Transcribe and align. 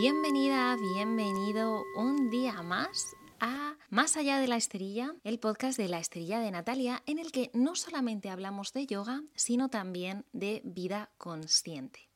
Bienvenida, 0.00 0.76
bienvenido 0.76 1.82
un 1.96 2.30
día 2.30 2.62
más 2.62 3.16
a 3.40 3.76
Más 3.90 4.16
allá 4.16 4.38
de 4.38 4.46
la 4.46 4.54
esterilla, 4.54 5.16
el 5.24 5.40
podcast 5.40 5.76
de 5.76 5.88
la 5.88 5.98
esterilla 5.98 6.38
de 6.38 6.52
Natalia, 6.52 7.02
en 7.06 7.18
el 7.18 7.32
que 7.32 7.50
no 7.52 7.74
solamente 7.74 8.30
hablamos 8.30 8.72
de 8.72 8.86
yoga, 8.86 9.24
sino 9.34 9.70
también 9.70 10.24
de 10.32 10.62
vida 10.64 11.10
consciente. 11.18 12.07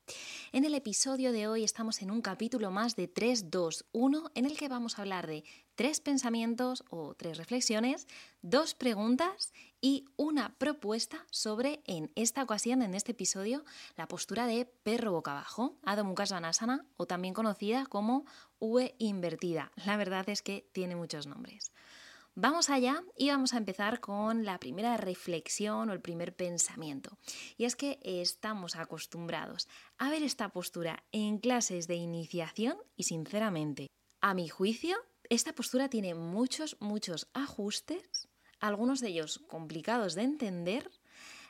En 0.53 0.65
el 0.65 0.75
episodio 0.75 1.33
de 1.33 1.49
hoy 1.49 1.65
estamos 1.65 2.03
en 2.03 2.11
un 2.11 2.21
capítulo 2.21 2.71
más 2.71 2.95
de 2.95 3.09
3, 3.09 3.51
2, 3.51 3.87
1 3.93 4.31
en 4.35 4.45
el 4.45 4.59
que 4.59 4.69
vamos 4.69 4.99
a 4.99 5.03
hablar 5.03 5.27
de 5.27 5.45
tres 5.75 6.01
pensamientos 6.01 6.85
o 6.91 7.15
tres 7.15 7.39
reflexiones, 7.39 8.07
dos 8.43 8.75
preguntas 8.75 9.53
y 9.81 10.05
una 10.17 10.55
propuesta 10.59 11.27
sobre, 11.31 11.83
en 11.87 12.13
esta 12.15 12.43
ocasión, 12.43 12.83
en 12.83 12.95
este 12.95 13.13
episodio, 13.13 13.65
la 13.97 14.09
postura 14.09 14.47
de 14.47 14.67
perro 14.67 15.13
boca 15.13 15.33
abajo, 15.33 15.79
Adho 15.85 16.05
Mukha 16.05 16.27
Svanasana 16.27 16.85
o 16.97 17.07
también 17.07 17.35
conocida 17.35 17.87
como 17.87 18.27
V 18.59 18.95
invertida. 18.99 19.73
La 19.87 19.97
verdad 19.97 20.29
es 20.29 20.43
que 20.43 20.69
tiene 20.73 20.97
muchos 20.97 21.27
nombres. 21.27 21.73
Vamos 22.35 22.71
allá 22.71 23.05
y 23.19 23.29
vamos 23.29 23.53
a 23.53 23.59
empezar 23.59 24.01
con 24.01 24.47
la 24.47 24.59
primera 24.59 24.97
reflexión 24.97 25.91
o 25.91 25.93
el 25.93 26.01
primer 26.01 26.35
pensamiento. 26.35 27.19
Y 27.59 27.67
es 27.67 27.77
que 27.77 27.99
estamos 28.03 28.75
acostumbrados 28.75 29.69
a 29.99 30.09
ver 30.09 30.23
esta 30.23 30.49
postura 30.49 31.05
en 31.13 31.37
clases 31.37 31.87
de 31.89 31.97
iniciación 31.97 32.79
y 32.97 33.03
sinceramente, 33.03 33.89
a 34.23 34.33
mi 34.33 34.49
juicio, 34.49 34.97
esta 35.29 35.55
postura 35.55 35.91
tiene 35.91 36.15
muchos, 36.15 36.79
muchos 36.81 37.29
ajustes, 37.35 38.31
algunos 38.61 39.01
de 39.01 39.09
ellos 39.09 39.41
complicados 39.47 40.15
de 40.15 40.23
entender 40.23 40.91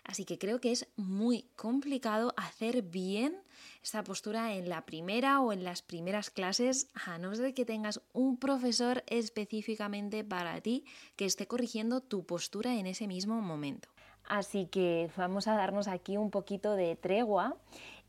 Así 0.05 0.25
que 0.25 0.39
creo 0.39 0.61
que 0.61 0.73
es 0.73 0.89
muy 0.97 1.45
complicado 1.57 2.35
hacer 2.37 2.83
bien 2.83 3.37
esta 3.83 4.03
postura 4.03 4.55
en 4.55 4.69
la 4.69 4.85
primera 4.85 5.41
o 5.41 5.53
en 5.53 5.65
las 5.65 5.83
primeras 5.83 6.31
clases, 6.31 6.89
a 6.95 7.19
no 7.19 7.35
ser 7.35 7.55
que 7.55 7.65
tengas 7.65 8.01
un 8.13 8.37
profesor 8.37 9.05
específicamente 9.07 10.25
para 10.25 10.61
ti 10.61 10.85
que 11.17 11.25
esté 11.25 11.47
corrigiendo 11.47 12.01
tu 12.01 12.25
postura 12.25 12.75
en 12.75 12.87
ese 12.87 13.07
mismo 13.07 13.41
momento. 13.41 13.89
Así 14.25 14.67
que 14.67 15.11
vamos 15.17 15.49
a 15.49 15.55
darnos 15.55 15.89
aquí 15.89 16.17
un 16.17 16.31
poquito 16.31 16.75
de 16.75 16.97
tregua 16.97 17.57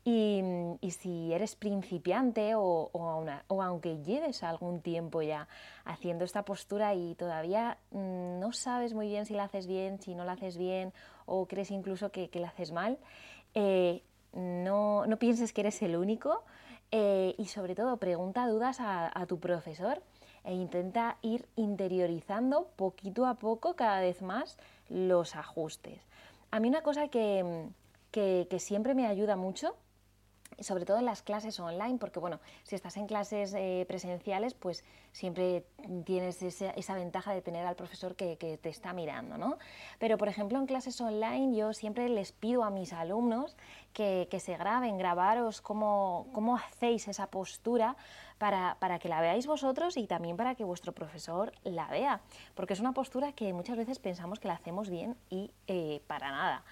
y, 0.04 0.42
si 0.90 1.32
eres 1.32 1.56
principiante 1.56 2.52
o, 2.54 2.90
aunque 3.48 4.02
lleves 4.02 4.42
algún 4.42 4.82
tiempo 4.82 5.22
ya 5.22 5.48
haciendo 5.84 6.24
esta 6.24 6.44
postura 6.44 6.94
y 6.94 7.14
todavía 7.14 7.78
mm, 7.90 8.38
no 8.38 8.52
sabes 8.52 8.92
muy 8.92 9.08
bien 9.08 9.24
si 9.24 9.32
la 9.32 9.44
haces 9.44 9.66
bien, 9.66 10.00
si 10.00 10.14
no 10.14 10.24
la 10.24 10.32
haces 10.32 10.58
bien 10.58 10.92
o 11.26 11.46
crees 11.46 11.70
incluso 11.70 12.10
que, 12.10 12.30
la 12.34 12.48
haces 12.48 12.72
mal, 12.72 12.98
eh, 13.54 14.02
no, 14.32 15.04
pienses 15.18 15.52
que 15.52 15.62
eres 15.62 15.80
el 15.82 15.96
único 15.96 16.42
eh, 16.90 17.34
y 17.38 17.46
sobre 17.46 17.74
todo 17.74 17.96
pregunta 17.98 18.46
dudas 18.48 18.78
a, 18.80 19.26
tu 19.26 19.38
profesor 19.38 20.02
e 20.44 20.54
intenta 20.54 21.16
ir 21.22 21.46
interiorizando 21.56 22.68
poquito 22.76 23.26
a 23.26 23.34
poco 23.34 23.76
cada 23.76 24.00
vez 24.00 24.22
más 24.22 24.58
los 24.88 25.36
ajustes. 25.36 26.00
A 26.50 26.60
mí 26.60 26.68
una 26.68 26.82
cosa 26.82 27.08
que 27.08 28.56
siempre 28.58 28.94
me 28.94 29.06
ayuda 29.06 29.36
mucho 29.36 29.76
sobre 30.60 30.84
todo 30.84 30.98
en 30.98 31.04
las 31.04 31.22
clases 31.22 31.58
online, 31.60 31.98
porque 31.98 32.18
bueno, 32.18 32.40
si 32.62 32.74
estás 32.74 32.96
en 32.96 33.06
clases 33.06 33.54
eh, 33.54 33.84
presenciales, 33.88 34.54
pues 34.54 34.84
siempre 35.12 35.64
tienes 36.04 36.42
esa, 36.42 36.94
ventaja 36.94 37.32
de 37.32 37.42
tener 37.42 37.66
al 37.66 37.76
profesor 37.76 38.16
que, 38.16 38.36
te 38.36 38.68
está 38.68 38.92
mirando, 38.92 39.38
¿no? 39.38 39.58
Pero 39.98 40.18
por 40.18 40.28
ejemplo 40.28 40.58
en 40.58 40.66
clases 40.66 41.00
online 41.00 41.56
yo 41.56 41.72
siempre 41.72 42.08
les 42.08 42.32
pido 42.32 42.64
a 42.64 42.70
mis 42.70 42.92
alumnos 42.92 43.56
que, 43.92 44.28
se 44.40 44.56
graben, 44.56 44.98
grabaros 44.98 45.60
cómo, 45.60 46.26
cómo 46.32 46.56
hacéis 46.56 47.08
esa 47.08 47.28
postura 47.28 47.96
para, 48.38 48.98
que 48.98 49.08
la 49.08 49.20
veáis 49.20 49.46
vosotros 49.46 49.96
y 49.96 50.06
también 50.06 50.36
para 50.36 50.54
que 50.54 50.64
vuestro 50.64 50.92
profesor 50.92 51.52
la 51.62 51.86
vea, 51.88 52.20
porque 52.54 52.74
es 52.74 52.80
una 52.80 52.92
postura 52.92 53.32
que 53.32 53.52
muchas 53.52 53.76
veces 53.76 53.98
pensamos 53.98 54.38
que 54.38 54.48
la 54.48 54.54
hacemos 54.54 54.90
bien 54.90 55.16
y 55.30 55.50
eh, 55.66 56.02
para 56.06 56.30
nada. 56.30 56.64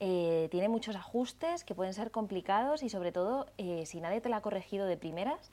Eh, 0.00 0.48
tiene 0.50 0.68
muchos 0.68 0.96
ajustes 0.96 1.64
que 1.64 1.74
pueden 1.74 1.94
ser 1.94 2.10
complicados 2.10 2.82
y 2.82 2.88
sobre 2.88 3.12
todo 3.12 3.46
eh, 3.58 3.84
si 3.86 4.00
nadie 4.00 4.20
te 4.20 4.28
la 4.28 4.38
ha 4.38 4.40
corregido 4.40 4.86
de 4.86 4.96
primeras, 4.96 5.50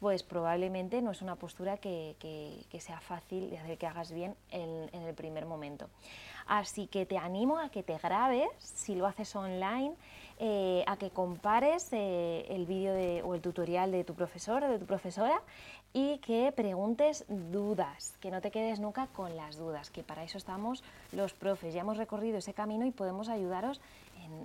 pues 0.00 0.22
probablemente 0.22 1.00
no 1.00 1.10
es 1.10 1.22
una 1.22 1.36
postura 1.36 1.78
que, 1.78 2.16
sea 2.78 3.00
fácil 3.00 3.48
de 3.48 3.58
hacer 3.58 3.78
que 3.78 3.86
hagas 3.86 4.12
bien 4.12 4.36
en, 4.50 4.90
el 4.92 5.14
primer 5.14 5.46
momento. 5.46 5.88
Así 6.46 6.86
que 6.86 7.06
te 7.06 7.16
animo 7.16 7.58
a 7.58 7.70
que 7.70 7.82
te 7.82 7.96
grabes, 7.96 8.48
si 8.58 8.94
lo 8.94 9.06
haces 9.06 9.34
online, 9.34 9.94
eh, 10.38 10.84
a 10.86 10.98
que 10.98 11.10
compares 11.10 11.88
el 11.92 12.66
vídeo 12.66 13.26
o 13.26 13.34
el 13.34 13.40
tutorial 13.40 13.90
de 13.90 14.04
tu 14.04 14.14
profesor 14.14 14.62
o 14.64 14.68
de 14.68 14.78
tu 14.78 14.84
profesora 14.84 15.42
y 15.96 16.18
que 16.18 16.52
preguntes 16.52 17.24
dudas, 17.26 18.18
que 18.20 18.30
no 18.30 18.42
te 18.42 18.50
quedes 18.50 18.80
nunca 18.80 19.06
con 19.06 19.34
las 19.34 19.56
dudas, 19.56 19.88
que 19.88 20.02
para 20.02 20.24
eso 20.24 20.36
estamos 20.36 20.84
los 21.10 21.32
profes. 21.32 21.72
Ya 21.72 21.80
hemos 21.80 21.96
recorrido 21.96 22.36
ese 22.36 22.52
camino 22.52 22.84
y 22.84 22.90
podemos 22.90 23.30
ayudaros 23.30 23.80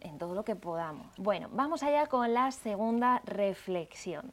en, 0.01 0.17
todo 0.17 0.33
lo 0.33 0.45
que 0.45 0.55
podamos. 0.55 1.07
Bueno, 1.17 1.49
vamos 1.51 1.83
allá 1.83 2.07
con 2.07 2.33
la 2.33 2.53
segunda 2.53 3.21
reflexión. 3.25 4.31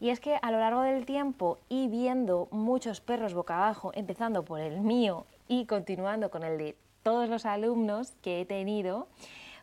Y 0.00 0.08
es 0.08 0.20
que 0.20 0.38
a 0.40 0.50
lo 0.50 0.58
largo 0.58 0.80
del 0.80 1.04
tiempo 1.04 1.58
y 1.68 1.88
viendo 1.88 2.48
muchos 2.50 3.02
perros 3.02 3.34
boca 3.34 3.56
abajo, 3.56 3.92
empezando 3.94 4.42
por 4.46 4.60
el 4.60 4.80
mío 4.80 5.26
y 5.48 5.66
continuando 5.66 6.30
con 6.30 6.44
el 6.44 6.56
de 6.56 6.78
todos 7.02 7.28
los 7.28 7.44
alumnos 7.44 8.12
que 8.22 8.40
he 8.40 8.46
tenido, 8.46 9.06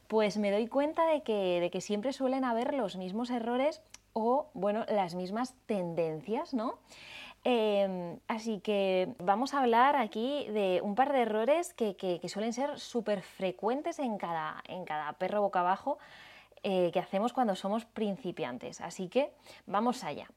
pues 0.07 0.37
me 0.37 0.51
doy 0.51 0.67
cuenta 0.67 1.07
de 1.07 1.23
que, 1.23 1.61
de 1.61 1.71
que 1.71 1.81
siempre 1.81 2.13
suelen 2.13 2.43
haber 2.43 2.75
los 2.75 2.95
mismos 2.95 3.31
errores 3.31 3.81
o, 4.13 4.49
bueno, 4.53 4.85
las 4.89 5.15
mismas 5.15 5.55
tendencias, 5.65 6.53
¿no? 6.53 6.79
Em, 7.43 8.19
así 8.27 8.59
que 8.59 9.15
vamos 9.17 9.53
a 9.53 9.61
hablar 9.61 9.95
aquí 9.95 10.45
de 10.49 10.79
un 10.83 10.93
par 10.93 11.11
de 11.11 11.21
errores 11.21 11.73
que, 11.73 12.19
suelen 12.27 12.53
ser 12.53 12.79
súper 12.79 13.23
frecuentes 13.23 13.97
en 13.97 14.17
cada, 14.17 14.63
en 14.67 14.85
cada 14.85 15.13
perro 15.13 15.41
boca 15.41 15.61
abajo 15.61 15.97
eh, 16.63 16.91
que 16.93 16.99
hacemos 16.99 17.33
cuando 17.33 17.55
somos 17.55 17.85
principiantes. 17.85 18.81
Así 18.81 19.07
que 19.09 19.31
vamos 19.65 20.03
allá. 20.03 20.27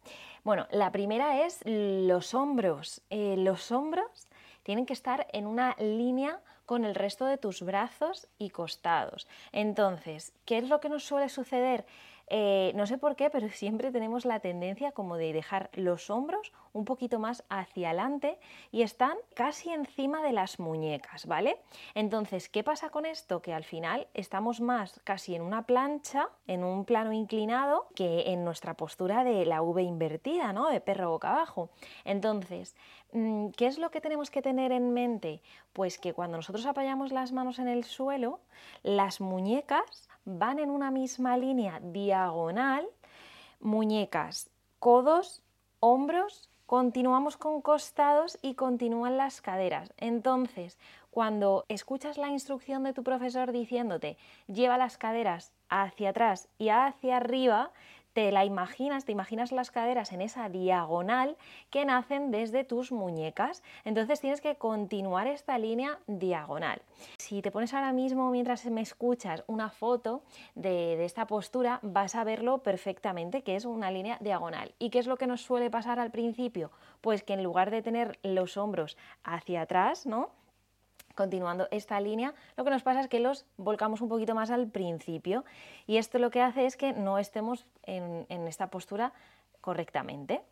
Bueno, 0.43 0.67
la 0.71 0.91
primera 0.91 1.45
es 1.45 1.61
los 1.67 2.33
hombros. 2.33 3.03
Eh, 3.11 3.35
los 3.37 3.71
hombros 3.71 4.29
tienen 4.63 4.87
que 4.87 4.95
estar 4.95 5.27
en 5.35 5.47
una 5.47 5.77
línea 5.79 6.41
con 6.65 6.87
el 6.87 6.95
resto 6.95 7.27
de 7.27 7.37
tus 7.37 7.61
brazos 7.61 8.27
y 8.39 8.49
costados. 8.49 9.29
Entonces, 9.53 10.33
¿qué 10.47 10.57
es 10.57 10.71
lo 10.71 10.81
que 10.81 10.89
nos 10.89 11.05
suele 11.05 11.29
suceder? 11.29 11.85
Eh, 12.29 12.73
no 12.75 12.87
sé 12.87 12.99
por 12.99 13.17
qué, 13.17 13.31
pero 13.31 13.49
siempre 13.51 13.93
tenemos 13.93 14.25
la 14.25 14.41
tendencia 14.41 14.93
como 14.93 15.17
de 15.17 15.33
dejar 15.33 15.71
los 15.75 16.11
hombros 16.11 16.53
un 16.75 16.85
poquito 16.85 17.19
más 17.19 17.45
hacia 17.49 17.89
adelante 17.89 18.39
y 18.71 18.83
están 18.83 19.17
casi 19.35 19.71
encima 19.71 20.23
de 20.23 20.33
las 20.33 20.59
muñecas, 20.59 21.25
¿vale? 21.27 21.57
Entonces, 21.95 22.49
¿qué 22.49 22.63
pasa 22.63 22.91
con 22.91 23.07
esto? 23.07 23.41
Que 23.41 23.55
al 23.55 23.65
final 23.65 24.09
estamos 24.13 24.61
más 24.61 25.01
casi 25.05 25.35
en 25.35 25.43
una 25.43 25.63
plancha, 25.63 26.29
en 26.47 26.65
un 26.65 26.85
plano 26.85 27.13
inclinado, 27.13 27.87
que 27.95 28.33
en 28.33 28.45
nuestra 28.45 28.75
postura 28.75 29.25
de 29.25 29.47
la 29.47 29.63
V 29.63 29.83
invertida, 29.83 30.53
¿no? 30.53 30.69
De 30.69 30.81
perro 30.81 31.11
boca 31.11 31.31
abajo. 31.31 31.71
Entonces, 32.05 32.75
mm, 33.13 33.51
¿qué 33.51 33.67
es 33.67 33.79
lo 33.79 33.91
que 33.91 34.01
tenemos 34.01 34.31
que 34.31 34.43
tener 34.43 34.73
en 34.73 34.93
mente? 34.93 35.41
Pues 35.73 35.99
que 35.99 36.13
cuando 36.13 36.37
nosotros 36.37 36.67
apoyamos 36.67 37.13
las 37.13 37.33
manos 37.33 37.61
en 37.61 37.69
el 37.69 37.85
suelo, 37.85 38.41
las 38.83 39.21
muñecas 39.21 40.09
van 40.25 40.59
en 40.59 40.71
una 40.71 40.91
misma 40.91 41.37
línea 41.37 41.79
diagonal, 41.81 42.89
muñecas, 43.61 44.51
codos, 44.81 45.43
hombros, 45.81 46.51
continuamos 46.67 47.37
con 47.37 47.61
costados 47.61 48.39
y 48.43 48.55
continúan 48.55 49.17
las 49.17 49.41
caderas. 49.41 49.93
Entonces, 49.99 50.79
cuando 51.11 51.65
escuchas 51.69 52.19
la 52.19 52.29
instrucción 52.29 52.83
de 52.83 52.93
tu 52.93 53.03
profesor 53.05 53.53
diciéndote 53.53 54.17
lleva 54.47 54.79
las 54.79 54.99
caderas 54.99 55.53
hacia 55.69 56.11
atrás 56.11 56.49
y 56.59 56.71
hacia 56.71 57.19
arriba, 57.19 57.71
te 58.15 58.31
la 58.33 58.45
imaginas, 58.45 59.05
te 59.05 59.13
imaginas 59.13 59.53
las 59.53 59.71
caderas 59.71 60.13
en 60.13 60.23
esa 60.23 60.49
diagonal 60.49 61.37
que 61.71 61.85
nacen 61.85 62.31
desde 62.31 62.65
tus 62.65 62.93
muñecas. 62.93 63.63
Entonces 63.85 64.21
tienes 64.21 64.41
que 64.41 64.55
continuar 64.55 65.27
esta 65.27 65.59
línea 65.59 65.99
diagonal. 66.07 66.81
Si 67.19 67.43
te 67.43 67.51
pones 67.51 67.75
ahora 67.75 67.93
mismo 67.93 68.31
mientras 68.31 68.65
me 68.67 68.81
escuchas 68.81 69.45
una 69.49 69.69
foto 69.69 70.23
de, 70.55 71.05
esta 71.05 71.27
postura, 71.27 71.81
vas 71.83 72.15
a 72.15 72.25
verlo 72.25 72.59
perfectamente, 72.59 73.43
que 73.43 73.57
es 73.57 73.65
una 73.65 73.91
línea 73.91 74.17
diagonal. 74.21 74.73
¿Y 74.79 74.91
qué 74.91 75.01
es 75.01 75.07
lo 75.07 75.17
que 75.17 75.27
nos 75.27 75.43
suele 75.43 75.69
pasar 75.69 75.99
al 75.99 76.13
principio? 76.13 76.71
Pues 77.01 77.25
que 77.25 77.35
en 77.35 77.43
lugar 77.43 77.71
de 77.71 77.83
tener 77.83 78.19
los 78.23 78.57
hombros 78.57 78.97
hacia 79.25 79.63
atrás, 79.63 80.07
¿no? 80.07 80.31
Continuando 81.15 81.69
esta 81.71 82.01
línea, 82.01 82.35
lo 82.57 82.65
que 82.65 82.71
nos 82.71 82.83
pasa 82.83 83.01
es 83.01 83.09
que 83.09 83.21
los 83.21 83.47
volcamos 83.57 84.01
un 84.01 84.09
poquito 84.09 84.35
más 84.35 84.51
al 84.51 84.69
principio 84.69 85.45
y 85.87 85.99
esto 85.99 86.19
lo 86.19 86.31
que 86.31 86.43
hace 86.43 86.67
es 86.67 86.77
que 86.77 86.93
no 86.93 87.19
estemos 87.19 87.67
en, 87.85 88.27
esta 88.49 88.69
postura 88.69 89.13
correctamente, 89.61 90.43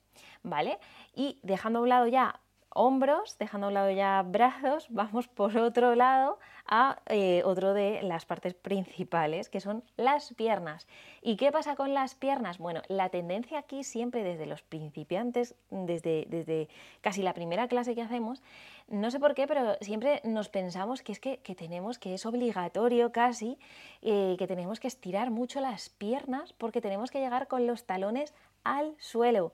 ¿vale? 0.43 0.79
Y 1.15 1.41
dejando 1.43 1.81
a 1.81 1.83
un 1.83 1.89
lado 1.89 2.07
ya 2.07 2.41
hombros, 2.75 3.37
dejando 3.39 3.67
a 3.67 3.69
un 3.69 3.75
lado 3.75 3.91
ya 3.91 4.23
brazos, 4.23 4.87
vamos 4.91 5.29
por 5.29 5.57
otro 5.57 5.95
lado 5.95 6.39
a 6.67 7.01
eh, 7.07 7.43
otro 7.45 7.75
de 7.75 8.03
las 8.03 8.25
partes 8.25 8.55
principales, 8.55 9.49
que 9.49 9.61
son 9.61 9.83
las 9.97 10.33
piernas. 10.35 10.87
¿Y 11.21 11.37
qué 11.37 11.53
pasa 11.53 11.77
con 11.77 11.95
las 11.95 12.15
piernas? 12.15 12.59
Bueno, 12.59 12.83
la 12.89 13.09
tendencia 13.09 13.59
aquí 13.59 13.85
siempre 13.85 14.23
desde 14.25 14.47
los 14.47 14.63
principiantes, 14.63 15.55
desde, 15.71 16.27
desde 16.29 16.69
casi 17.01 17.23
la 17.23 17.35
primera 17.35 17.69
clase 17.69 17.95
que 17.95 18.03
hacemos, 18.03 18.43
no 18.89 19.11
sé 19.11 19.19
por 19.19 19.35
qué, 19.35 19.47
pero 19.47 19.77
siempre 19.81 20.21
nos 20.25 20.49
pensamos 20.49 21.03
que 21.03 21.13
es 21.13 21.21
que, 21.21 21.39
tenemos, 21.57 21.99
que 21.99 22.15
es 22.15 22.27
obligatorio 22.27 23.13
casi, 23.13 23.59
eh, 24.03 24.37
que 24.39 24.47
tenemos 24.47 24.81
que 24.81 24.89
estirar 24.89 25.31
mucho 25.31 25.61
las 25.61 25.89
piernas 25.89 26.53
porque 26.53 26.81
tenemos 26.81 27.11
que 27.11 27.21
llegar 27.21 27.49
con 27.49 27.67
los 27.67 27.85
talones 27.85 28.35
al 28.65 28.95
suelo. 28.99 29.53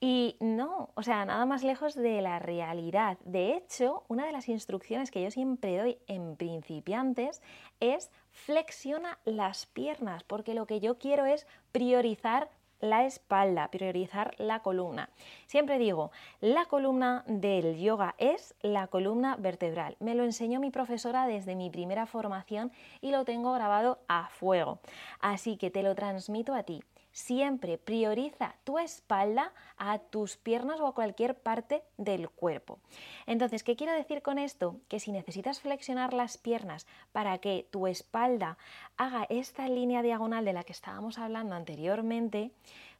Y 0.00 0.36
no, 0.40 0.90
o 0.94 1.02
sea, 1.04 1.24
nada 1.24 1.46
más 1.46 1.62
lejos 1.62 1.94
de 1.94 2.20
la 2.22 2.40
realidad. 2.40 3.18
De 3.24 3.54
hecho, 3.54 4.02
una 4.08 4.26
de 4.26 4.32
las 4.32 4.48
instrucciones 4.48 5.12
que 5.12 5.22
yo 5.22 5.30
siempre 5.30 5.78
doy 5.78 5.98
en 6.08 6.34
principiantes 6.36 7.40
es 7.78 8.10
flexiona 8.32 9.20
las 9.24 9.66
piernas, 9.66 10.24
porque 10.24 10.54
lo 10.54 10.66
que 10.66 10.80
yo 10.80 10.98
quiero 10.98 11.24
es 11.24 11.46
priorizar 11.70 12.50
la 12.80 13.06
espalda, 13.06 13.68
priorizar 13.68 14.34
la 14.38 14.58
columna. 14.58 15.08
Siempre 15.46 15.78
digo, 15.78 16.10
la 16.40 16.64
columna 16.64 17.22
del 17.28 17.78
yoga 17.78 18.16
es 18.18 18.56
la 18.60 18.88
columna 18.88 19.36
vertebral. 19.36 19.96
Me 20.00 20.16
lo 20.16 20.24
enseñó 20.24 20.58
mi 20.58 20.70
profesora 20.70 21.28
desde 21.28 21.54
mi 21.54 21.70
primera 21.70 22.06
formación 22.06 22.72
y 23.00 23.12
lo 23.12 23.24
tengo 23.24 23.52
grabado 23.52 24.00
a 24.08 24.28
fuego. 24.30 24.80
Así 25.20 25.56
que 25.56 25.70
te 25.70 25.84
lo 25.84 25.94
transmito 25.94 26.54
a 26.54 26.64
ti 26.64 26.82
siempre 27.12 27.78
prioriza 27.78 28.54
tu 28.64 28.78
espalda 28.78 29.52
a 29.76 29.98
tus 29.98 30.36
piernas 30.36 30.80
o 30.80 30.86
a 30.86 30.94
cualquier 30.94 31.36
parte 31.38 31.82
del 31.96 32.28
cuerpo. 32.30 32.78
Entonces, 33.26 33.62
¿qué 33.62 33.76
quiero 33.76 33.92
decir 33.92 34.22
con 34.22 34.38
esto? 34.38 34.76
Que 34.88 35.00
si 35.00 35.12
necesitas 35.12 35.60
flexionar 35.60 36.14
las 36.14 36.38
piernas 36.38 36.86
para 37.12 37.38
que 37.38 37.66
tu 37.70 37.86
espalda 37.86 38.58
haga 38.96 39.26
esta 39.28 39.68
línea 39.68 40.02
diagonal 40.02 40.44
de 40.44 40.52
la 40.52 40.64
que 40.64 40.72
estábamos 40.72 41.18
hablando 41.18 41.54
anteriormente, 41.54 42.50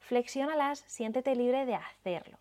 flexiónalas, 0.01 0.85
siéntete 0.87 1.35
libre 1.35 1.67
de 1.67 1.75
hacerlo. 1.75 2.39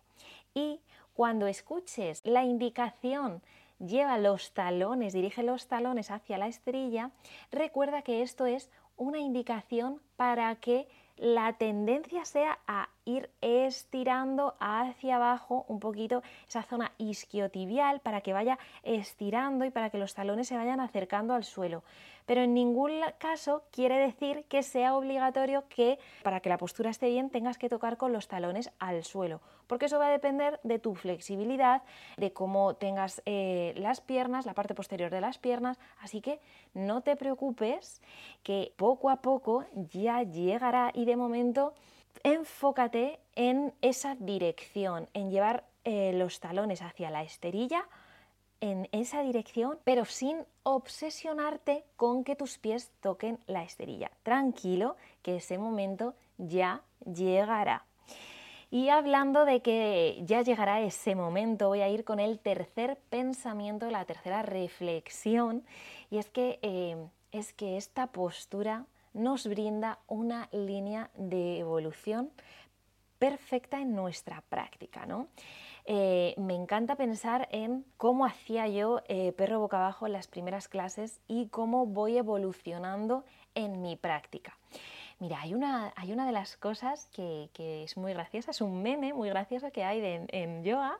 Y 0.54 0.80
cuando 1.14 1.46
escuches 1.46 2.24
la 2.24 2.44
indicación 2.44 3.42
lleva 3.78 4.18
los 4.18 4.52
talones, 4.52 5.12
dirige 5.12 5.42
los 5.42 5.66
talones 5.66 6.10
hacia 6.10 6.38
la 6.38 6.46
estrella, 6.46 7.10
recuerda 7.50 8.02
que 8.02 8.22
esto 8.22 8.46
es 8.46 8.70
una 8.96 9.18
indicación 9.18 10.00
para 10.16 10.54
que 10.56 10.88
la 11.16 11.52
tendencia 11.54 12.24
sea 12.24 12.58
a 12.66 12.88
ir 13.04 13.30
estirando 13.40 14.54
hacia 14.60 15.16
abajo 15.16 15.64
un 15.68 15.80
poquito 15.80 16.22
esa 16.48 16.62
zona 16.62 16.92
isquiotibial 16.98 18.00
para 18.00 18.20
que 18.20 18.32
vaya 18.32 18.58
estirando 18.82 19.64
y 19.64 19.70
para 19.70 19.90
que 19.90 19.98
los 19.98 20.14
talones 20.14 20.48
se 20.48 20.56
vayan 20.56 20.80
acercando 20.80 21.34
al 21.34 21.44
suelo. 21.44 21.82
Pero 22.26 22.42
en 22.42 22.54
ningún 22.54 23.00
caso 23.18 23.64
quiere 23.72 23.98
decir 23.98 24.44
que 24.48 24.62
sea 24.62 24.96
obligatorio 24.96 25.64
que 25.68 25.98
para 26.22 26.40
que 26.40 26.48
la 26.48 26.58
postura 26.58 26.90
esté 26.90 27.08
bien 27.08 27.30
tengas 27.30 27.58
que 27.58 27.68
tocar 27.68 27.96
con 27.96 28.12
los 28.12 28.28
talones 28.28 28.70
al 28.78 29.02
suelo, 29.02 29.40
porque 29.66 29.86
eso 29.86 29.98
va 29.98 30.06
a 30.06 30.10
depender 30.10 30.60
de 30.62 30.78
tu 30.78 30.94
flexibilidad, 30.94 31.82
de 32.16 32.32
cómo 32.32 32.74
tengas 32.74 33.22
eh, 33.26 33.74
las 33.76 34.00
piernas, 34.00 34.46
la 34.46 34.54
parte 34.54 34.74
posterior 34.74 35.10
de 35.10 35.20
las 35.20 35.38
piernas, 35.38 35.80
así 36.00 36.20
que 36.20 36.40
no 36.74 37.00
te 37.00 37.16
preocupes 37.16 38.00
que 38.44 38.72
poco 38.76 39.10
a 39.10 39.16
poco 39.16 39.64
ya 39.74 40.22
llegará 40.22 40.92
y 40.94 41.04
de 41.04 41.16
momento 41.16 41.74
enfócate 42.22 43.18
en 43.34 43.72
esa 43.82 44.14
dirección, 44.14 45.08
en 45.14 45.30
llevar 45.30 45.64
eh, 45.84 46.12
los 46.14 46.40
talones 46.40 46.82
hacia 46.82 47.10
la 47.10 47.22
esterilla, 47.22 47.88
en 48.60 48.88
esa 48.92 49.22
dirección, 49.22 49.78
pero 49.82 50.04
sin 50.04 50.44
obsesionarte 50.62 51.84
con 51.96 52.22
que 52.22 52.36
tus 52.36 52.58
pies 52.58 52.92
toquen 53.00 53.40
la 53.46 53.64
esterilla. 53.64 54.12
Tranquilo, 54.22 54.96
que 55.22 55.36
ese 55.36 55.58
momento 55.58 56.14
ya 56.38 56.82
llegará. 57.04 57.84
Y 58.70 58.88
hablando 58.88 59.44
de 59.44 59.60
que 59.60 60.22
ya 60.24 60.42
llegará 60.42 60.80
ese 60.80 61.14
momento, 61.14 61.68
voy 61.68 61.80
a 61.80 61.88
ir 61.88 62.04
con 62.04 62.20
el 62.20 62.38
tercer 62.38 62.96
pensamiento, 63.10 63.90
la 63.90 64.04
tercera 64.04 64.42
reflexión, 64.42 65.64
y 66.08 66.18
es 66.18 66.30
que, 66.30 66.58
eh, 66.62 66.96
es 67.32 67.52
que 67.52 67.76
esta 67.76 68.06
postura 68.06 68.86
nos 69.14 69.46
brinda 69.46 69.98
una 70.06 70.48
línea 70.52 71.10
de 71.16 71.58
evolución 71.58 72.30
perfecta 73.18 73.80
en 73.80 73.94
nuestra 73.94 74.42
práctica. 74.48 75.06
¿no? 75.06 75.28
Eh, 75.84 76.34
me 76.38 76.54
encanta 76.54 76.96
pensar 76.96 77.48
en 77.52 77.84
cómo 77.96 78.24
hacía 78.24 78.68
yo 78.68 79.02
eh, 79.06 79.32
perro 79.32 79.60
boca 79.60 79.78
abajo 79.78 80.06
en 80.06 80.12
las 80.12 80.26
primeras 80.26 80.68
clases 80.68 81.20
y 81.28 81.46
cómo 81.48 81.86
voy 81.86 82.18
evolucionando 82.18 83.24
en 83.54 83.80
mi 83.80 83.96
práctica. 83.96 84.56
Mira, 85.18 85.40
hay 85.40 85.54
una, 85.54 85.92
hay 85.94 86.12
una 86.12 86.26
de 86.26 86.32
las 86.32 86.56
cosas 86.56 87.08
que, 87.12 87.48
es 87.84 87.96
muy 87.96 88.12
graciosa, 88.12 88.50
es 88.50 88.60
un 88.60 88.82
meme 88.82 89.14
muy 89.14 89.28
gracioso 89.28 89.70
que 89.70 89.84
hay 89.84 90.26
en 90.32 90.64
yoga, 90.64 90.98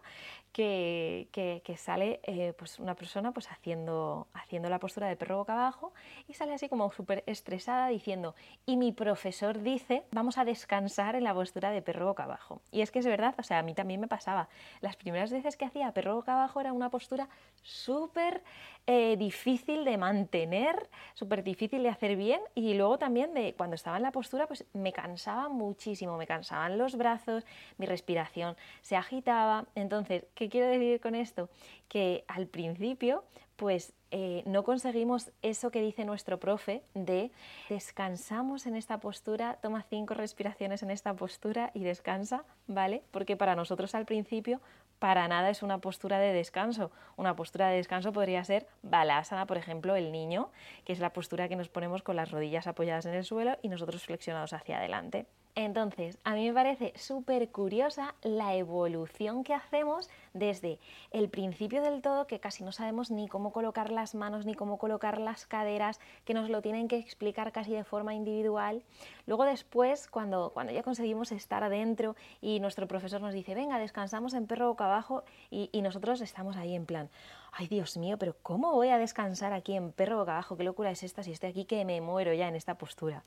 que, 0.53 1.75
sale 1.77 2.21
eh, 2.25 2.53
pues 2.57 2.79
una 2.79 2.95
persona 2.95 3.33
pues 3.33 3.51
haciendo, 3.51 4.29
haciendo 4.35 4.69
la 4.69 4.79
postura 4.79 5.09
de 5.09 5.17
perro 5.17 5.39
boca 5.39 5.55
abajo 5.55 5.93
y 6.29 6.35
sale 6.35 6.53
así 6.53 6.69
como 6.69 6.93
súper 6.93 7.25
estresada 7.27 7.89
diciendo, 7.89 8.35
y 8.67 8.77
mi 8.77 8.93
profesor 8.93 9.63
dice, 9.63 10.05
vamos 10.13 10.39
a 10.39 10.45
descansar 10.45 11.17
en 11.17 11.25
la 11.25 11.35
postura 11.35 11.71
de 11.71 11.83
perro 11.83 12.07
boca 12.07 12.25
abajo. 12.25 12.61
Y 12.71 12.83
es 12.83 12.91
que 12.91 12.99
es 12.99 13.07
verdad, 13.07 13.35
o 13.39 13.43
sea, 13.43 13.59
a 13.59 13.63
mí 13.63 13.75
también 13.75 14.01
me 14.01 14.09
pasaba. 14.09 14.49
Las 14.81 14.97
primeras 14.97 15.33
veces 15.33 15.57
que 15.57 15.65
hacía 15.65 15.93
perro 15.93 16.17
boca 16.17 16.35
abajo 16.35 16.61
era 16.61 16.73
una 16.73 16.91
postura 16.91 17.29
súper 17.63 18.43
eh, 18.87 19.17
difícil 19.17 19.85
de 19.85 19.97
mantener, 19.97 20.91
súper 21.15 21.45
difícil 21.45 21.83
de 21.85 21.89
hacer 21.89 22.17
bien 22.17 22.41
y 22.55 22.75
luego 22.75 22.99
también 22.99 23.33
de 23.33 23.55
cuando 23.55 23.77
estaba 23.77 23.97
en 23.97 24.03
la 24.03 24.11
postura 24.11 24.49
pues 24.49 24.65
me 24.73 24.93
cansaba 24.93 25.49
muchísimo, 25.49 26.17
me 26.17 26.27
cansaban 26.27 26.77
los 26.79 26.97
brazos, 26.97 27.47
mi 27.79 27.87
respiración 27.87 28.57
se 28.81 28.97
agitaba. 28.97 29.67
Entonces, 29.77 30.27
¿qué 30.35 30.42
quiero 30.49 30.69
decir 30.69 31.01
con 31.01 31.15
esto? 31.15 31.49
Que 31.89 32.25
al 32.29 32.47
principio 32.47 33.25
pues 33.57 33.93
eh, 34.11 34.43
no 34.45 34.65
conseguimos 34.65 35.31
eso 35.41 35.71
que 35.71 35.81
dice 35.81 36.05
nuestro 36.05 36.41
profe 36.41 36.83
de 36.95 37.31
descansamos 37.69 38.67
en 38.67 38.75
esta 38.75 38.99
postura, 38.99 39.59
toma 39.63 39.85
cinco 39.89 40.15
respiraciones 40.15 40.83
en 40.83 40.91
esta 40.91 41.15
postura 41.15 41.71
y 41.73 41.85
descansa, 41.85 42.45
¿vale? 42.67 43.03
Porque 43.11 43.37
para 43.37 43.55
nosotros 43.55 43.95
al 43.95 44.05
principio 44.05 44.61
para 44.99 45.27
nada 45.29 45.51
es 45.51 45.63
una 45.63 45.79
postura 45.79 46.19
de 46.19 46.33
descanso. 46.33 46.93
Una 47.17 47.35
postura 47.35 47.69
de 47.69 47.77
descanso 47.77 48.13
podría 48.13 48.45
ser 48.45 48.69
balasana, 48.83 49.47
por 49.47 49.57
ejemplo, 49.57 49.97
el 49.97 50.13
niño, 50.13 50.51
que 50.85 50.93
es 50.93 51.01
la 51.01 51.13
postura 51.13 51.49
que 51.49 51.57
nos 51.57 51.69
ponemos 51.69 52.03
con 52.03 52.17
las 52.17 52.31
rodillas 52.31 52.67
apoyadas 52.67 53.07
en 53.07 53.15
el 53.15 53.25
suelo 53.25 53.57
y 53.63 53.69
nosotros 53.69 54.05
flexionados 54.05 54.53
hacia 54.53 54.79
adelante. 54.79 55.27
Entonces, 55.55 56.19
a 56.25 56.35
mí 56.35 56.47
me 56.47 56.55
parece 56.55 56.95
súper 56.97 57.51
curiosa 57.51 58.15
la 58.23 58.55
evolución 58.55 59.45
que 59.45 59.53
hacemos 59.53 60.09
desde 60.33 60.79
el 61.11 61.29
principio 61.29 61.83
del 61.83 62.01
todo, 62.01 62.27
que 62.27 62.41
casi 62.41 62.65
no 62.65 62.73
sabemos 62.73 63.11
ni 63.11 63.29
cómo 63.29 63.53
colocar 63.53 63.91
las 63.91 64.15
manos 64.15 64.47
ni 64.47 64.55
cómo 64.55 64.79
colocar 64.79 65.21
las 65.21 65.47
caderas, 65.47 66.01
que 66.25 66.33
nos 66.33 66.49
lo 66.49 66.63
tienen 66.63 66.89
que 66.89 66.97
explicar 66.97 67.53
casi 67.53 67.73
de 67.73 67.85
forma 67.85 68.15
individual. 68.15 68.83
Luego 69.27 69.45
después, 69.45 70.09
cuando, 70.09 70.53
cuando 70.55 70.73
ya 70.73 70.83
conseguimos 70.83 71.33
estar 71.33 71.63
adentro 71.63 72.17
y 72.41 72.59
nuestro 72.61 72.89
profesor 72.89 73.21
nos 73.21 73.35
dice, 73.35 73.55
venga, 73.55 73.79
descansamos 73.79 74.33
en 74.33 74.47
perro 74.47 74.69
boca 74.69 74.87
abajo 74.87 75.23
y, 75.51 75.69
y 75.71 75.83
nosotros 75.83 76.23
estamos 76.23 76.57
ahí 76.57 76.75
en 76.75 76.87
plan, 76.87 77.11
ay 77.53 77.69
Dios 77.69 77.99
mío, 77.99 78.17
pero 78.19 78.35
¿cómo 78.43 78.73
voy 78.73 78.89
a 78.89 78.99
descansar 78.99 79.53
aquí 79.53 79.75
en 79.75 79.93
perro 79.93 80.17
boca 80.17 80.33
abajo? 80.33 80.57
¿Qué 80.57 80.65
locura 80.65 80.91
es 80.91 81.03
esta 81.03 81.23
si 81.23 81.33
estoy 81.33 81.51
aquí 81.51 81.65
que 81.67 81.85
me 81.85 82.01
muero 82.01 82.33
ya 82.33 82.49
en 82.49 82.57
esta 82.57 82.77
postura? 82.77 83.25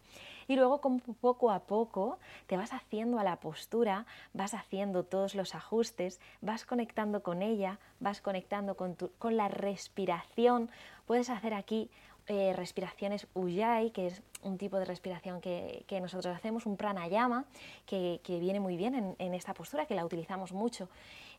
Y 0.47 0.55
luego 0.55 0.81
poco 1.21 1.51
a 1.51 1.59
poco 1.59 2.17
te 2.47 2.57
vas 2.57 2.73
haciendo 2.73 3.19
a 3.19 3.23
la 3.23 3.39
postura, 3.39 4.07
vas 4.33 4.55
haciendo 4.55 5.03
todos 5.03 5.35
los 5.35 5.53
ajustes, 5.53 6.19
vas 6.41 6.65
conectando 6.65 7.21
con 7.21 7.43
ella, 7.43 7.79
vas 7.99 8.19
conectando 8.19 8.75
con, 8.75 8.95
con 9.19 9.37
la 9.37 9.47
respiración. 9.47 10.71
Puedes 11.05 11.29
hacer 11.29 11.53
aquí 11.53 11.91
eh, 12.27 12.53
respiraciones 12.55 13.27
Ujjayi, 13.33 13.91
que 13.91 14.07
es 14.07 14.23
un 14.41 14.57
tipo 14.57 14.77
de 14.79 14.85
respiración 14.85 15.41
que, 15.41 15.85
nosotros 16.01 16.35
hacemos, 16.35 16.65
un 16.65 16.77
pranayama, 16.77 17.45
que, 17.85 18.19
que 18.23 18.39
viene 18.39 18.59
muy 18.59 18.77
bien 18.77 19.15
en, 19.17 19.33
esta 19.33 19.53
postura, 19.53 19.85
que 19.85 19.95
la 19.95 20.05
utilizamos 20.05 20.51
mucho. 20.51 20.89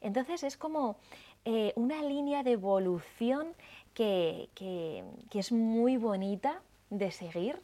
Entonces 0.01 0.43
es 0.43 0.57
como 0.57 0.97
eh, 1.45 1.73
una 1.77 2.03
línea 2.03 2.43
de 2.43 2.53
evolución 2.53 3.55
que, 3.95 4.49
es 5.33 5.53
muy 5.53 5.97
bonita 5.97 6.61
de 6.91 7.11
seguir 7.11 7.63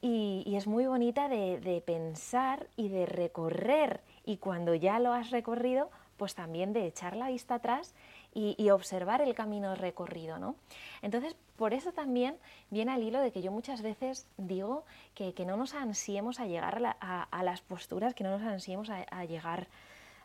y, 0.00 0.54
es 0.56 0.66
muy 0.66 0.86
bonita 0.86 1.28
de, 1.28 1.82
pensar 1.84 2.68
y 2.76 2.88
de 2.88 3.06
recorrer. 3.06 4.00
Y 4.24 4.38
cuando 4.38 4.74
ya 4.74 4.98
lo 4.98 5.12
has 5.12 5.30
recorrido, 5.30 5.90
pues 6.16 6.34
también 6.34 6.72
de 6.72 6.86
echar 6.86 7.16
la 7.16 7.28
vista 7.28 7.56
atrás 7.56 7.94
y, 8.38 8.68
observar 8.70 9.22
el 9.22 9.34
camino 9.34 9.74
recorrido. 9.74 10.38
¿no? 10.38 10.56
Entonces, 11.00 11.34
por 11.56 11.72
eso 11.72 11.92
también 11.92 12.36
viene 12.70 12.92
al 12.92 13.02
hilo 13.02 13.20
de 13.20 13.32
que 13.32 13.40
yo 13.40 13.50
muchas 13.50 13.80
veces 13.80 14.28
digo 14.36 14.84
que, 15.14 15.32
no 15.46 15.56
nos 15.56 15.72
ansiemos 15.74 16.38
a 16.38 16.46
llegar 16.46 16.96
a, 17.00 17.42
las 17.42 17.62
posturas, 17.62 18.14
que 18.14 18.24
no 18.24 18.30
nos 18.30 18.42
ansiemos 18.42 18.90
a, 18.90 19.24
llegar 19.24 19.68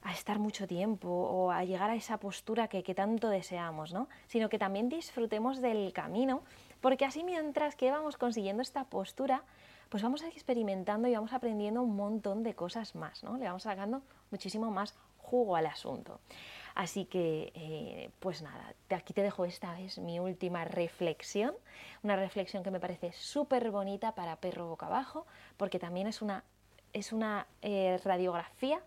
a 0.03 0.11
estar 0.11 0.39
mucho 0.39 0.67
tiempo 0.67 1.07
o 1.07 1.51
a 1.51 1.63
llegar 1.63 1.89
a 1.89 1.95
esa 1.95 2.17
postura 2.17 2.67
que, 2.67 2.83
tanto 2.93 3.29
deseamos, 3.29 3.93
¿no? 3.93 4.09
sino 4.27 4.49
que 4.49 4.59
también 4.59 4.89
disfrutemos 4.89 5.61
del 5.61 5.93
camino, 5.93 6.41
porque 6.81 7.05
así 7.05 7.23
mientras 7.23 7.75
que 7.75 7.91
vamos 7.91 8.17
consiguiendo 8.17 8.61
esta 8.61 8.83
postura, 8.83 9.43
pues 9.87 10.03
vamos 10.03 10.23
experimentando 10.23 11.07
y 11.07 11.13
vamos 11.13 11.31
aprendiendo 11.31 11.81
un 11.81 11.95
montón 11.95 12.43
de 12.43 12.55
cosas 12.55 12.93
más, 12.95 13.23
¿no? 13.23 13.37
le 13.37 13.45
vamos 13.45 13.63
sacando 13.63 14.01
muchísimo 14.31 14.69
más 14.69 14.95
jugo 15.17 15.55
al 15.55 15.67
asunto. 15.67 16.19
Así 16.75 17.05
que, 17.05 17.51
eh, 17.55 18.09
pues 18.19 18.41
nada, 18.41 18.73
aquí 18.89 19.13
te 19.13 19.21
dejo 19.21 19.45
esta 19.45 19.79
es 19.79 19.97
mi 19.97 20.19
última 20.19 20.65
reflexión, 20.65 21.53
una 22.03 22.15
reflexión 22.15 22.63
que 22.63 22.71
me 22.71 22.79
parece 22.79 23.11
súper 23.13 23.71
bonita 23.71 24.13
para 24.13 24.37
perro 24.37 24.67
boca 24.67 24.87
abajo, 24.87 25.25
porque 25.57 25.79
también 25.79 26.07
es 26.07 26.21
una 26.21 26.43
es 26.93 27.13
una 27.13 27.47
eh, 27.61 27.99
radiografía 28.03 28.81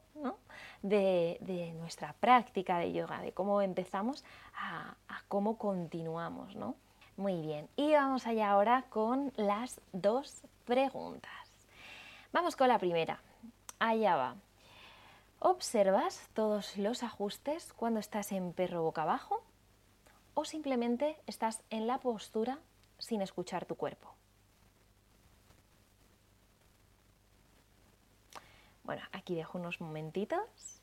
de, 0.82 1.72
nuestra 1.78 2.12
práctica 2.14 2.78
de 2.78 2.92
yoga, 2.92 3.20
de 3.20 3.32
cómo 3.32 3.62
empezamos 3.62 4.24
a, 4.54 4.94
cómo 5.28 5.56
continuamos. 5.56 6.54
¿no? 6.54 6.76
Muy 7.16 7.40
bien, 7.40 7.68
y 7.76 7.92
vamos 7.92 8.26
allá 8.26 8.50
ahora 8.50 8.84
con 8.90 9.32
las 9.36 9.80
dos 9.92 10.42
preguntas. 10.64 11.32
Vamos 12.32 12.56
con 12.56 12.68
la 12.68 12.78
primera. 12.78 13.20
Allá 13.78 14.16
va. 14.16 14.36
¿Observas 15.46 16.30
todos 16.32 16.78
los 16.78 17.02
ajustes 17.02 17.74
cuando 17.74 18.00
estás 18.00 18.32
en 18.32 18.54
perro 18.54 18.82
boca 18.82 19.02
abajo? 19.02 19.44
¿O 20.32 20.46
simplemente 20.46 21.20
estás 21.26 21.62
en 21.68 21.86
la 21.86 21.98
postura 21.98 22.60
sin 22.96 23.20
escuchar 23.20 23.66
tu 23.66 23.74
cuerpo? 23.74 24.14
Bueno, 28.84 29.02
aquí 29.12 29.34
dejo 29.34 29.58
unos 29.58 29.82
momentitos. 29.82 30.80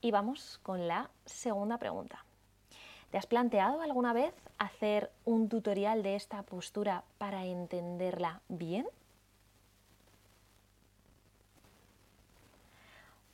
Y 0.00 0.10
vamos 0.10 0.58
con 0.62 0.88
la 0.88 1.10
segunda 1.26 1.76
pregunta. 1.76 2.24
¿Te 3.10 3.18
has 3.18 3.26
planteado 3.26 3.82
alguna 3.82 4.14
vez 4.14 4.32
hacer 4.56 5.12
un 5.26 5.50
tutorial 5.50 6.02
de 6.02 6.16
esta 6.16 6.44
postura 6.44 7.04
para 7.18 7.44
entenderla 7.44 8.40
bien? 8.48 8.88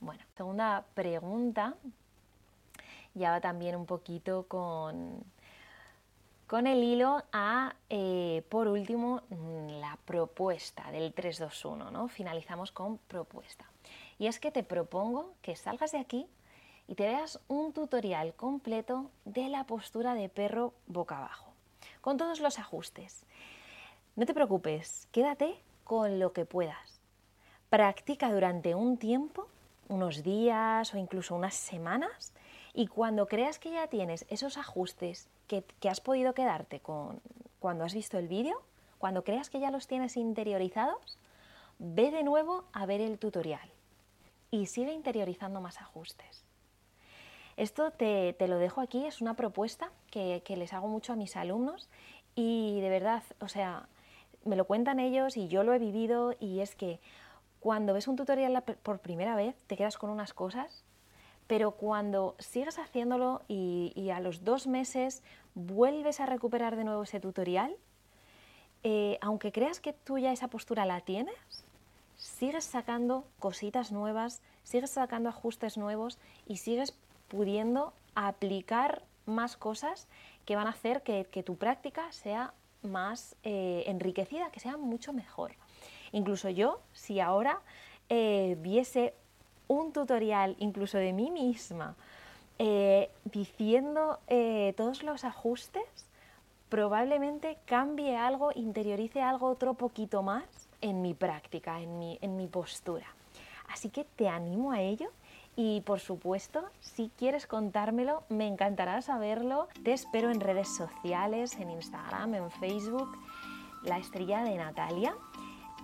Bueno, 0.07 0.23
segunda 0.37 0.85
pregunta 0.93 1.75
ya 3.13 3.31
va 3.31 3.41
también 3.41 3.75
un 3.75 3.85
poquito 3.85 4.45
con 4.47 5.21
con 6.47 6.65
el 6.65 6.81
hilo 6.81 7.25
a, 7.33 7.75
eh, 7.89 8.41
por 8.47 8.69
último, 8.69 9.23
mm, 9.27 9.81
la 9.81 9.97
propuesta 10.05 10.89
del 10.91 11.11
321, 11.13 11.91
¿no? 11.91 12.07
Finalizamos 12.07 12.71
con 12.71 12.99
propuesta. 12.99 13.65
Y 14.17 14.27
es 14.27 14.39
que 14.39 14.49
te 14.49 14.63
propongo 14.63 15.33
que 15.41 15.57
salgas 15.57 15.91
de 15.91 15.99
aquí 15.99 16.25
y 16.87 16.95
te 16.95 17.05
veas 17.05 17.41
un 17.49 17.73
tutorial 17.73 18.33
completo 18.33 19.11
de 19.25 19.49
la 19.49 19.65
postura 19.65 20.13
de 20.13 20.29
perro 20.29 20.73
boca 20.85 21.17
abajo, 21.17 21.51
con 21.99 22.15
todos 22.15 22.39
los 22.39 22.59
ajustes. 22.59 23.25
No 24.15 24.25
te 24.25 24.33
preocupes, 24.33 25.09
quédate 25.11 25.59
con 25.83 26.17
lo 26.17 26.31
que 26.31 26.45
puedas. 26.45 27.01
Practica 27.69 28.31
durante 28.31 28.73
un 28.73 28.95
tiempo, 28.95 29.49
unos 29.87 30.23
días 30.23 30.93
o 30.93 30.97
incluso 30.97 31.35
unas 31.35 31.55
semanas, 31.55 32.33
y 32.73 32.87
cuando 32.87 33.27
creas 33.27 33.57
que 33.57 33.71
ya 33.71 33.87
tienes 33.87 34.25
esos 34.29 34.57
ajustes 34.57 35.29
que, 35.47 35.63
has 35.89 35.99
podido 35.99 36.33
quedarte 36.33 36.79
con 36.79 37.21
cuando 37.59 37.83
has 37.83 37.93
visto 37.95 38.19
el 38.19 38.27
vídeo, 38.27 38.61
cuando 38.99 39.23
creas 39.23 39.49
que 39.49 39.59
ya 39.59 39.71
los 39.71 39.87
tienes 39.87 40.15
interiorizados, 40.15 41.17
ve 41.79 42.11
de 42.11 42.23
nuevo 42.23 42.65
a 42.73 42.85
ver 42.85 43.01
el 43.01 43.17
tutorial 43.17 43.67
y 44.51 44.67
sigue 44.67 44.93
interiorizando 44.93 45.59
más 45.59 45.81
ajustes. 45.81 46.43
Esto 47.55 47.89
te, 47.89 48.35
lo 48.47 48.59
dejo 48.59 48.81
aquí, 48.81 49.05
es 49.05 49.21
una 49.21 49.33
propuesta 49.33 49.89
que, 50.11 50.43
que, 50.45 50.55
les 50.55 50.73
hago 50.73 50.87
mucho 50.87 51.13
a 51.13 51.15
mis 51.15 51.35
alumnos 51.35 51.89
y 52.35 52.79
de 52.81 52.89
verdad, 52.89 53.23
o 53.39 53.47
sea, 53.47 53.87
me 54.45 54.55
lo 54.55 54.65
cuentan 54.65 54.99
ellos 54.99 55.35
y 55.37 55.47
yo 55.47 55.63
lo 55.63 55.73
he 55.73 55.79
vivido 55.79 56.35
y 56.39 56.59
es 56.59 56.75
que 56.75 56.99
cuando 57.59 57.93
ves 57.93 58.07
un 58.07 58.15
tutorial 58.15 58.63
por 58.83 58.99
primera 58.99 59.35
vez 59.35 59.55
te 59.67 59.77
quedas 59.77 59.97
con 59.97 60.09
unas 60.09 60.33
cosas 60.33 60.83
pero 61.47 61.71
cuando 61.71 62.35
sigues 62.39 62.77
haciéndolo 62.77 63.41
y, 63.47 64.09
a 64.13 64.19
los 64.19 64.43
dos 64.43 64.67
meses 64.67 65.23
vuelves 65.55 66.19
a 66.19 66.25
recuperar 66.25 66.75
de 66.75 66.83
nuevo 66.83 67.03
ese 67.03 67.19
tutorial, 67.19 67.75
eh, 68.83 69.17
aunque 69.21 69.51
creas 69.51 69.79
que 69.79 69.93
tú 69.93 70.17
ya 70.17 70.31
esa 70.31 70.49
postura 70.49 70.85
la 70.85 71.01
tienes, 71.01 71.35
sigues 72.17 72.65
sacando 72.65 73.25
cositas 73.39 73.91
nuevas, 73.91 74.41
sigues 74.63 74.91
sacando 74.91 75.29
ajustes 75.29 75.77
nuevos 75.77 76.19
y 76.45 76.57
sigues 76.57 76.93
pudiendo 77.29 77.93
aplicar 78.13 79.03
más 79.25 79.55
cosas 79.55 80.07
que 80.45 80.55
van 80.55 80.67
a 80.67 80.71
hacer 80.71 81.01
que, 81.01 81.43
tu 81.43 81.55
práctica 81.55 82.11
sea 82.11 82.53
más 82.81 83.35
eh, 83.43 83.83
enriquecida, 83.87 84.51
que 84.51 84.59
sea 84.59 84.77
mucho 84.77 85.13
mejor. 85.13 85.53
Incluso 86.11 86.49
yo, 86.49 86.79
si 86.93 87.19
ahora 87.19 87.61
eh, 88.09 88.57
viese 88.61 89.13
un 89.67 89.91
tutorial 89.91 90.55
incluso 90.59 90.97
de 90.97 91.13
mí 91.13 91.29
misma 91.29 91.95
eh, 92.59 93.09
diciendo 93.25 94.19
eh, 94.27 94.73
todos 94.77 95.03
los 95.03 95.23
ajustes, 95.23 95.83
probablemente 96.69 97.57
cambie 97.65 98.17
algo, 98.17 98.51
interiorice 98.55 99.21
algo 99.21 99.47
otro 99.47 99.75
poquito 99.75 100.23
más 100.23 100.45
en 100.81 101.01
mi 101.01 101.13
práctica, 101.13 101.81
en 101.81 101.99
mi, 101.99 102.17
en 102.21 102.35
mi 102.35 102.47
postura. 102.47 103.07
Así 103.69 103.89
que 103.89 104.05
te 104.05 104.27
animo 104.27 104.71
a 104.71 104.81
ello 104.81 105.11
y 105.55 105.81
por 105.81 105.99
supuesto, 105.99 106.63
si 106.79 107.11
quieres 107.17 107.47
contármelo, 107.47 108.23
me 108.29 108.47
encantará 108.47 109.01
saberlo. 109.01 109.67
Te 109.83 109.93
espero 109.93 110.29
en 110.29 110.39
redes 110.39 110.75
sociales, 110.75 111.55
en 111.55 111.71
Instagram, 111.71 112.35
en 112.35 112.51
Facebook, 112.51 113.17
la 113.83 113.97
estrella 113.97 114.43
de 114.43 114.55
Natalia. 114.55 115.15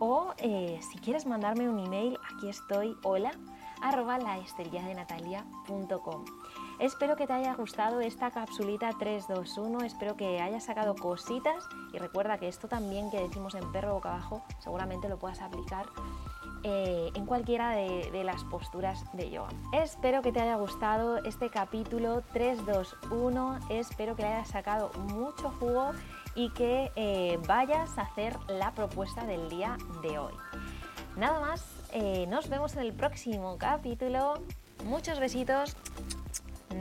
O 0.06 0.34
eh, 0.38 0.82
si 0.82 0.98
quieres 0.98 1.26
mandarme 1.26 1.70
un 1.70 1.80
email, 1.80 2.20
aquí 2.36 2.50
estoy, 2.50 2.98
hola 3.04 3.32
arroba 3.82 4.18
laestrelladnatalia.com. 4.18 6.26
Espero 6.80 7.16
que 7.16 7.26
te 7.26 7.32
haya 7.32 7.54
gustado 7.54 8.02
esta 8.02 8.30
capsulita 8.30 8.90
321, 9.00 9.86
espero 9.86 10.18
que 10.18 10.42
hayas 10.42 10.66
sacado 10.66 10.96
cositas 10.96 11.64
y 11.94 12.00
recuerda 12.00 12.38
que 12.38 12.50
esto 12.50 12.68
también 12.68 13.10
que 13.12 13.22
decimos 13.22 13.56
en 13.56 13.72
perro 13.72 13.94
boca 13.94 14.10
abajo 14.10 14.44
seguramente 14.60 15.08
lo 15.08 15.20
puedas 15.20 15.40
aplicar 15.40 15.86
eh, 16.64 17.10
en 17.14 17.26
cualquiera 17.26 17.72
de, 17.72 18.24
las 18.26 18.44
posturas 18.44 19.06
de 19.14 19.30
yoga. 19.30 19.52
Espero 19.72 20.22
que 20.22 20.34
te 20.34 20.42
haya 20.42 20.56
gustado 20.56 21.24
este 21.24 21.50
capítulo 21.50 22.24
321, 22.34 23.60
espero 23.70 24.18
que 24.18 24.24
le 24.24 24.30
hayas 24.30 24.50
sacado 24.50 24.92
mucho 25.14 25.50
jugo 25.62 25.94
y 26.36 26.50
que 26.50 26.92
eh, 26.96 27.40
vayas 27.48 27.98
a 27.98 28.02
hacer 28.02 28.38
la 28.48 28.72
propuesta 28.74 29.26
del 29.26 29.50
día 29.50 29.78
de 30.02 30.18
hoy. 30.18 30.34
Nada 31.16 31.40
más, 31.40 31.66
eh, 31.92 32.26
nos 32.28 32.50
vemos 32.50 32.74
en 32.76 32.82
el 32.82 32.94
próximo 32.94 33.58
capítulo. 33.58 34.42
Muchos 34.86 35.20
besitos. 35.20 35.76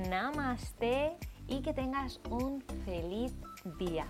Namaste 0.09 1.17
y 1.49 1.61
que 1.61 1.75
tengas 1.75 2.21
un 2.31 2.63
feliz 2.85 3.35
día. 3.79 4.07